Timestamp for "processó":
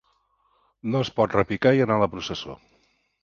2.17-2.57